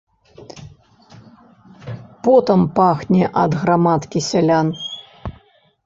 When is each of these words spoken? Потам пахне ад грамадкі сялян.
Потам 2.29 2.61
пахне 2.79 3.23
ад 3.45 3.51
грамадкі 3.63 4.19
сялян. 4.33 4.67